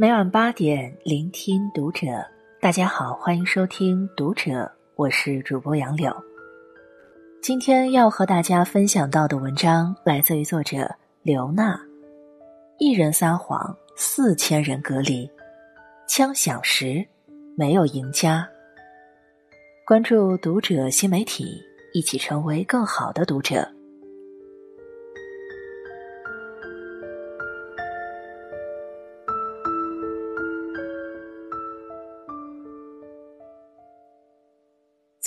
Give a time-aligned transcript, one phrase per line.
[0.00, 2.06] 每晚八点，聆听读者。
[2.60, 4.50] 大家好，欢迎收听《读者》，
[4.94, 6.14] 我是主播杨柳。
[7.42, 10.88] 今天要和大家分享到的文章来自于作者
[11.22, 11.76] 刘娜。
[12.78, 15.28] 一人撒谎，四千人隔离。
[16.06, 17.04] 枪响时，
[17.56, 18.48] 没有赢家。
[19.84, 21.60] 关注《读者》新媒体，
[21.92, 23.68] 一起成为更好的读者。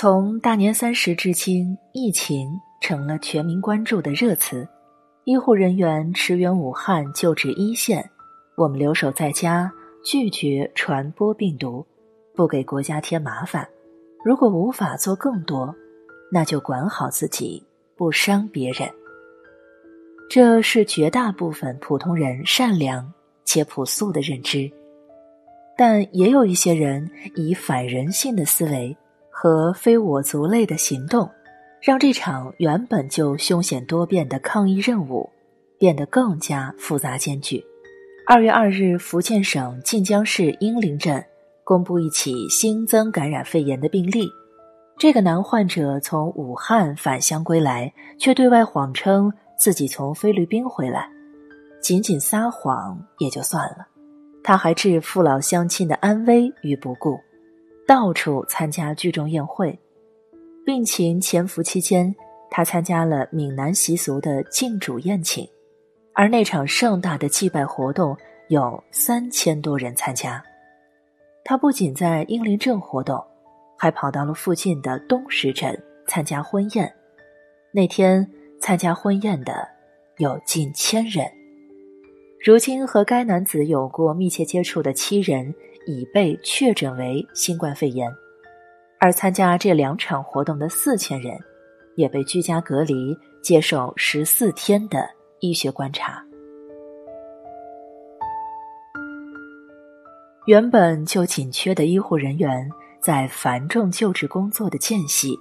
[0.00, 2.48] 从大年三十至今，疫情
[2.80, 4.64] 成了全民关注的热词。
[5.24, 8.08] 医护人员驰援武汉救治一线，
[8.56, 9.68] 我们留守在家，
[10.04, 11.84] 拒绝传播病毒，
[12.32, 13.68] 不给国家添麻烦。
[14.24, 15.74] 如果无法做更多，
[16.30, 17.60] 那就管好自己，
[17.96, 18.88] 不伤别人。
[20.30, 23.12] 这是绝大部分普通人善良
[23.44, 24.70] 且朴素的认知，
[25.76, 28.96] 但也有一些人以反人性的思维。
[29.40, 31.30] 和非我族类的行动，
[31.80, 35.30] 让这场原本就凶险多变的抗疫任务
[35.78, 37.64] 变得更加复杂艰巨。
[38.26, 41.24] 二月二日，福建省晋江市英林镇
[41.62, 44.28] 公布一起新增感染肺炎的病例。
[44.98, 51.08] 这个男患者从武汉返乡归来，却对外谎称自己从菲律宾回来，
[51.80, 53.86] 仅仅撒谎也就算了，
[54.42, 57.16] 他还置父老乡亲的安危于不顾。
[57.88, 59.76] 到处参加聚众宴会，
[60.62, 62.14] 病情潜伏期间，
[62.50, 65.48] 他参加了闽南习俗的敬主宴请，
[66.12, 68.14] 而那场盛大的祭拜活动
[68.48, 70.44] 有三千多人参加。
[71.42, 73.24] 他不仅在英灵镇活动，
[73.78, 76.92] 还跑到了附近的东石镇参加婚宴。
[77.72, 78.30] 那天
[78.60, 79.66] 参加婚宴的
[80.18, 81.26] 有近千人。
[82.44, 85.54] 如今和该男子有过密切接触的七人。
[85.88, 88.14] 已被确诊为新冠肺炎，
[89.00, 91.34] 而参加这两场活动的四千人，
[91.96, 95.08] 也被居家隔离，接受十四天的
[95.40, 96.22] 医学观察。
[100.46, 102.68] 原本就紧缺的医护人员，
[103.00, 105.34] 在繁重救治工作的间隙，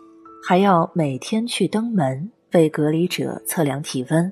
[0.48, 4.32] 还要每天去登门为隔离者测量体温。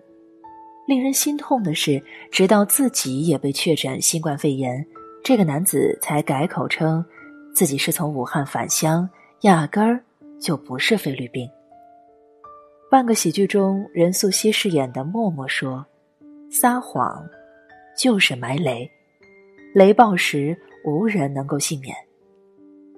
[0.87, 2.01] 令人心痛的是，
[2.31, 4.87] 直到自己也被确诊新冠肺炎。
[5.25, 7.03] 这个男子才改口称，
[7.51, 9.09] 自己是从武汉返乡，
[9.41, 9.99] 压根儿
[10.39, 11.49] 就不是菲律宾。
[12.91, 15.83] 半个喜剧中，任素汐饰演的默默说
[16.51, 17.27] ：“撒谎
[17.97, 18.87] 就是埋雷，
[19.73, 20.55] 雷暴时
[20.85, 21.95] 无人能够幸免。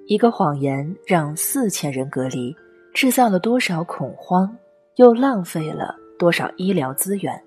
[0.05, 2.53] 一个谎言让四千人隔离，
[2.93, 4.53] 制造了多少恐慌，
[4.97, 7.41] 又浪费了多少医疗资源。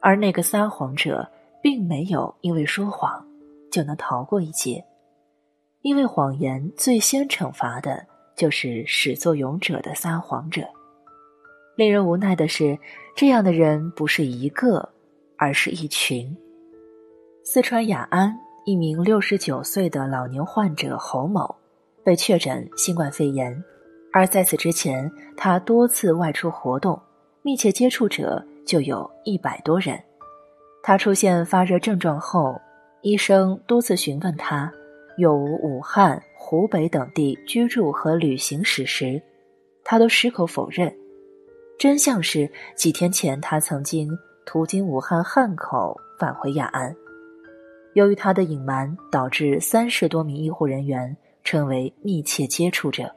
[0.00, 1.28] 而那个撒谎者，
[1.62, 3.22] 并没有因为说谎。”
[3.70, 4.84] 就能逃过一劫，
[5.82, 8.06] 因为谎言最先惩罚的
[8.36, 10.62] 就是始作俑者的撒谎者。
[11.76, 12.78] 令人无奈的是，
[13.14, 14.88] 这样的人不是一个，
[15.36, 16.36] 而是一群。
[17.44, 21.54] 四川雅安一名六十九岁的老年患者侯某
[22.04, 23.62] 被确诊新冠肺炎，
[24.12, 27.00] 而在此之前，他多次外出活动，
[27.42, 29.98] 密切接触者就有一百多人。
[30.82, 32.60] 他出现发热症状后。
[33.02, 34.72] 医生多次询问他
[35.16, 39.22] 有无武汉、湖北等地居住和旅行史时，
[39.84, 40.92] 他都矢口否认。
[41.78, 44.10] 真相是，几天前他曾经
[44.44, 46.94] 途经武汉汉口返回雅安。
[47.94, 53.14] 由于他的隐瞒，导致三十多名医护人员成为密切接触者。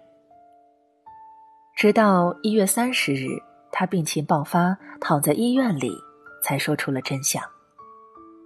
[1.75, 3.25] 直到一月三十日，
[3.71, 5.91] 他病情爆发，躺在医院里，
[6.43, 7.41] 才说出了真相。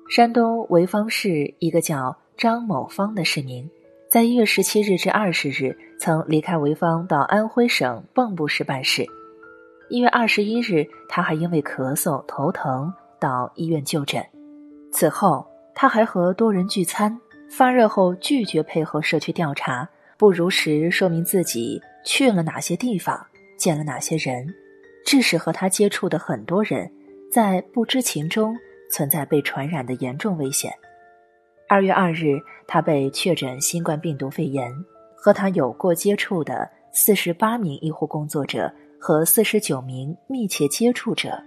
[0.08, 3.68] 山东潍坊市一个叫张某芳的市民，
[4.08, 9.04] 在一月十七日至二十日曾离开潍坊到安徽省蚌埠市办事。
[9.90, 14.24] 一月二十一日，他还因为咳嗽、头疼到医院就诊。
[14.92, 17.20] 此后，他还和多人聚餐，
[17.50, 19.90] 发热后拒绝配合社区调查，
[20.20, 23.26] 不如实说明自己去了哪些地方，
[23.58, 24.54] 见了哪些人，
[25.04, 26.92] 致使和他接触的很多人
[27.32, 28.56] 在不知情中。
[28.90, 30.72] 存在被传染的严重危险。
[31.68, 34.72] 二月二日，他被确诊新冠病毒肺炎，
[35.16, 41.42] 和他有过接触的四十八名医护工作者和四十九名密切接触者，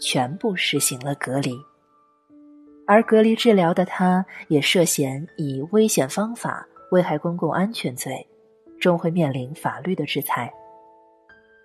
[0.00, 1.52] 全部实行了隔离。
[2.86, 8.26] 而隔离治疗的他，也涉嫌以危险方法危害公共安全罪，
[8.80, 10.52] 终会面临法律的制裁。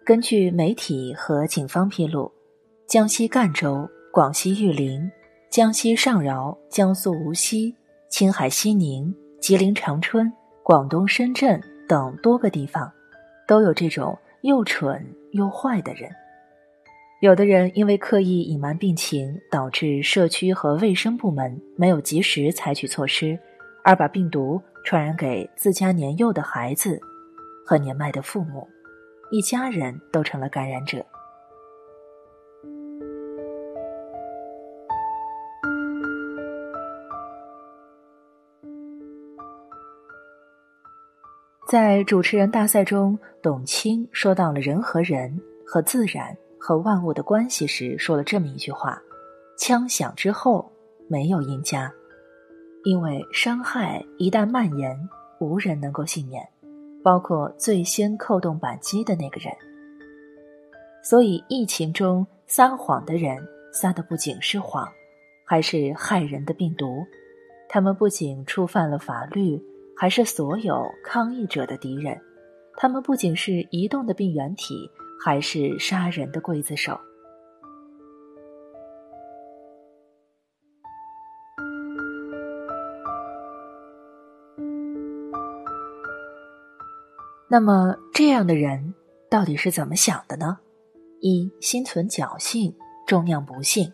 [0.06, 2.32] 根据媒体和警方披露，
[2.88, 3.90] 江西赣州。
[4.18, 5.08] 广西玉林、
[5.48, 7.76] 江西上饶、江苏无锡
[8.10, 10.34] 青海西宁、吉林长春、
[10.64, 12.92] 广东深圳等多个地方，
[13.48, 16.10] 都有这种又蠢又坏的人。
[17.22, 23.38] 有的人因为刻意隐瞒病情，导致社区和卫生部门没有及时采取措施，
[23.84, 27.00] 而把病毒传染给自家年幼的孩子
[27.64, 28.68] 和年迈的父母，
[29.30, 31.06] 一家人都成了感染者。
[41.68, 46.34] 在主持人大赛中，董卿说到了人和人和自然。
[46.58, 49.02] 和万物的关系时，说了这么一句话
[49.60, 50.70] ：“枪响之后
[51.10, 51.92] 没有赢家，
[52.86, 54.98] 因为伤害一旦蔓延，
[55.40, 56.42] 无人能够幸免，
[57.04, 59.54] 包括最先扣动扳机的那个人。
[61.04, 63.38] 所以，疫情中撒谎的人
[63.74, 64.88] 撒的不仅是谎，
[65.46, 67.06] 还是害人的病毒。
[67.70, 69.62] 他们不仅触犯了法律，
[69.98, 72.20] 还是所有抗疫者的敌人。
[72.76, 74.90] 他们不仅是移动的病原体。”
[75.20, 76.96] 还是杀人的刽子手。
[87.50, 88.94] 那么，这样的人
[89.28, 90.60] 到底是怎么想的呢？
[91.20, 92.76] 一心存侥幸，
[93.08, 93.92] 重酿不幸。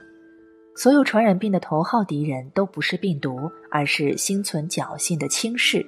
[0.75, 5.85] 所有传染病的头号敌人都不是病毒，而是心存侥幸的轻视。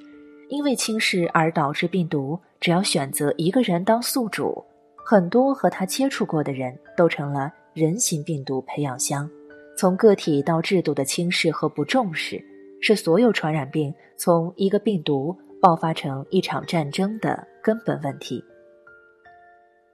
[0.48, 4.64] 因为轻视而导致病毒，只要选择一个人当宿主。
[5.04, 9.30] 很多和他接触过的人都成了人形病毒培养箱。
[9.76, 12.40] 从个体到制度的轻视和不重视，
[12.80, 18.44] 是所有传染病从一个病毒爆发成一场战争的根本问题。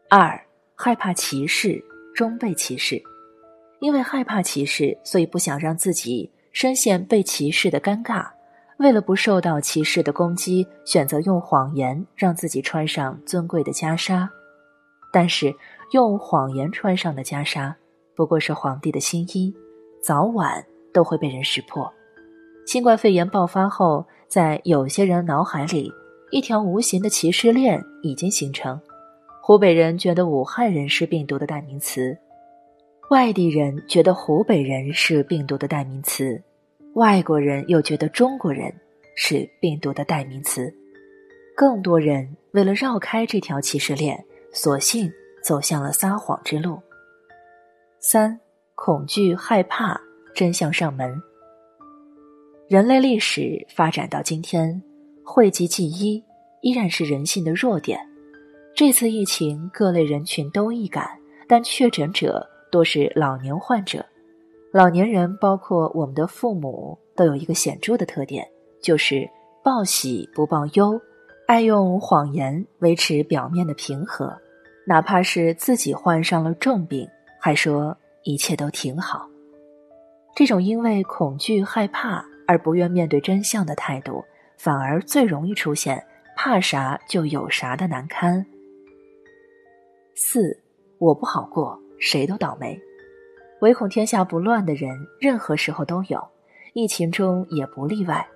[0.10, 0.40] 二，
[0.76, 1.82] 害怕歧视，
[2.14, 3.02] 终被歧视。
[3.82, 8.28] 因为害怕歧视，所以不想让自己深陷被歧视的尴尬。
[8.78, 14.30] 为了不受到歧视的攻击，选择用谎言让自己穿上尊贵的袈裟。
[15.12, 15.54] 但是，
[15.94, 17.74] 用谎言穿上的袈裟，
[18.16, 19.52] 不过是皇帝的新衣，
[20.02, 20.64] 早晚
[20.94, 21.92] 都会被人识破。
[22.68, 25.92] 新冠肺炎爆发后，在有些人脑海里，
[26.30, 28.80] 一条无形的歧视链已经形成。
[29.42, 32.16] 湖北人觉得武汉人是病毒的代名词，
[33.12, 36.42] 外地人觉得湖北人是病毒的代名词，
[36.94, 38.74] 外国人又觉得中国人
[39.18, 40.74] 是病毒的代名词。
[41.54, 44.18] 更多人为了绕开这条歧视链。
[44.54, 45.10] 索性
[45.42, 46.78] 走向了撒谎之路。
[48.00, 48.38] 三、
[48.76, 50.00] 恐惧、害怕，
[50.36, 51.22] 真相上门。
[52.68, 54.82] 人类历史发展到今天，
[55.24, 56.22] 讳疾忌医
[56.62, 58.00] 依然是人性的弱点。
[58.76, 61.10] 这次疫情，各类人群都易感，
[61.48, 64.04] 但确诊者多是老年患者。
[64.72, 68.48] 老年人，包括我们的父母，都有一个显著的特点，
[68.82, 69.30] 就是
[69.62, 71.00] 报喜不报忧。
[71.46, 74.34] 爱用谎言维持表面的平和，
[74.88, 77.06] 哪怕是自己患上了重病，
[77.42, 79.28] 还说一切都挺好。
[80.34, 84.24] 这种因为恐惧害怕而不愿面对真相的态度，
[84.58, 86.02] 反而最容易出现
[86.38, 88.46] 怕啥就有啥的难堪。
[90.16, 90.58] 四，
[91.00, 92.78] 我不好过，谁都倒霉，
[93.62, 94.90] 唯恐天下不乱的人，
[95.20, 96.20] 任何时候都有，
[96.74, 98.28] 疫情中也不例外。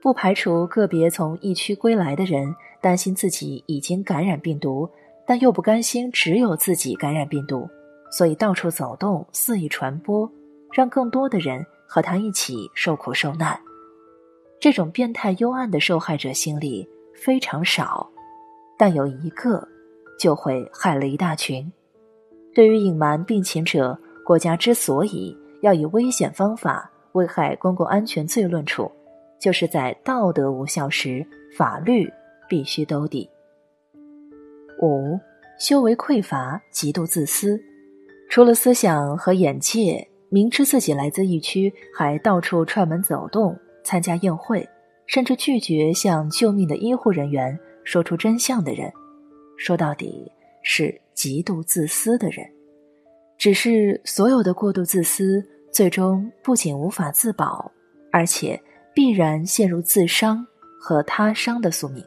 [0.00, 4.88] 不排除个别从疫区归来的人担心自己已经感染病毒，
[5.26, 7.68] 但又不甘心只有自己感染病毒，
[8.08, 10.30] 所以到处走动，肆意传播，
[10.72, 13.58] 让更多的人和他一起受苦受难。
[14.60, 18.08] 这种变态幽暗的受害者心理非常少，
[18.78, 19.66] 但有一个
[20.20, 21.68] 就会害了一大群。
[22.54, 28.90] 对于隐瞒病情者，国家之所以要以危险方法危害公共安全罪论处。
[29.38, 31.24] 就是在道德无效时，
[31.56, 32.12] 法律
[32.48, 33.30] 必须兜底。
[34.82, 35.16] 五，
[35.60, 37.60] 修为匮乏，极度自私，
[38.28, 44.68] 除了思想和眼界，明知自己来自疫区，还到处串门走动，参加宴会，
[45.06, 48.92] 甚至拒绝向救命的医护人员说出真相的人，
[49.56, 50.30] 说到底
[50.62, 52.46] 是极度自私的人。
[53.36, 57.72] 只是所有的过度自私，最终不仅无法自保，
[58.12, 58.60] 而且。
[58.94, 60.44] 必然陷入自伤
[60.80, 62.04] 和他伤的宿命，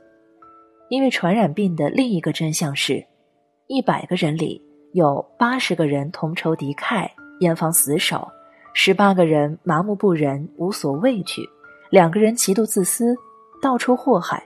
[0.89, 3.01] 因为传染病的另一个真相是：
[3.67, 8.27] 一百个人里有八十个人同仇敌忾、严防死守，
[8.73, 11.47] 十八个人麻木不仁、无所畏惧，
[11.91, 13.15] 两个人极度自私、
[13.61, 14.43] 到处祸害。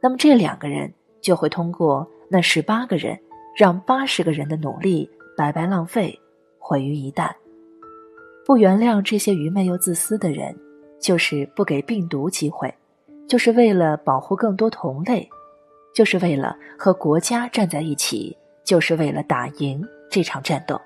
[0.00, 3.18] 那么这两个人就会通过那十八个人，
[3.56, 6.18] 让八十个人的努力白白浪费、
[6.58, 7.30] 毁于一旦。
[8.44, 10.54] 不原谅这些愚昧又自私的人。
[11.02, 12.72] 就是不给病毒机会，
[13.26, 15.28] 就是为了保护更多同类，
[15.92, 20.80] 就是为了和国家站在一起，就是为了打赢这场战斗。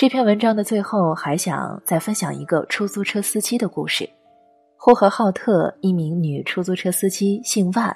[0.00, 4.08] 这篇文章的最后，还想再分享一个出租车司机的故事。
[4.78, 7.94] 呼和浩特一名女出租车司机姓万。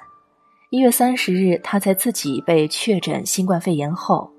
[0.68, 4.30] 一月三十日，她在自己被确诊新冠肺炎后，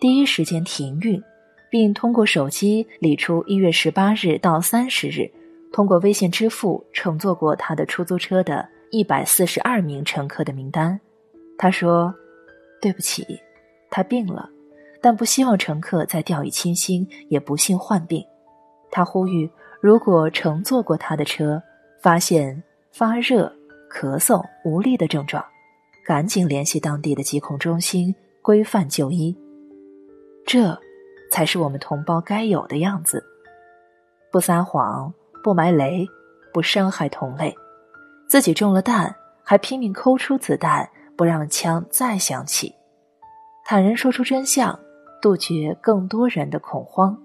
[0.00, 1.22] 第一时间停运，
[1.70, 5.30] 并通过手机理出一月十八日到三十日
[5.72, 10.98] 通过微信支付乘坐过他的出租车的一百四十二名乘客的名单。
[11.56, 12.12] 他说
[12.82, 13.24] ：“对不起，
[13.92, 14.50] 他病了。”
[15.02, 18.24] 但不希望乘客再掉以轻心，也不幸患病。
[18.90, 21.60] 他呼吁，如果乘坐过他的车，
[22.00, 23.52] 发现发热、
[23.90, 25.44] 咳嗽、无力的症状，
[26.06, 29.36] 赶紧联系当地的疾控中心，规范就医。
[30.46, 30.78] 这，
[31.32, 33.24] 才是我们同胞该有的样子：
[34.30, 36.06] 不撒谎，不埋雷，
[36.52, 37.52] 不伤害同类。
[38.28, 42.72] 自己中了弹，还拼命抠出子弹，不让枪再响起。
[43.64, 44.78] 坦然说出真相。
[45.22, 47.16] 杜绝更多人的恐慌，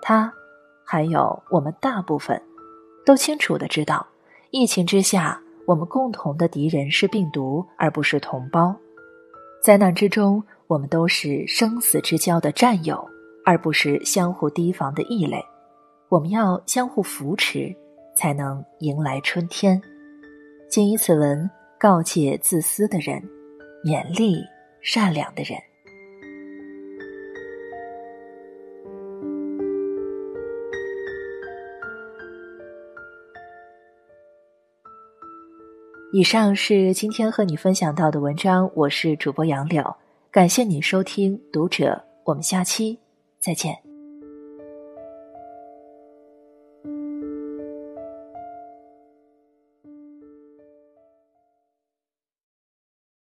[0.00, 0.32] 他，
[0.82, 2.40] 还有我们大部分，
[3.04, 4.06] 都清楚的知道，
[4.50, 8.74] 疫情之下，我们共同的敌人是病毒，而不是同胞。
[9.62, 13.06] 灾难之中，我们都是生死之交的战友，
[13.44, 15.44] 而不是相互提防的异类。
[16.08, 17.76] 我们要相互扶持，
[18.16, 19.80] 才能迎来春天。
[20.70, 23.22] 谨以此文告诫自私的人，
[23.84, 24.42] 勉励
[24.80, 25.58] 善良的人。
[36.14, 39.96] 以上是今天和你分享到的文章，我是主播杨柳，
[40.30, 42.98] 感谢你收听读者，我们下期
[43.40, 43.81] 再见。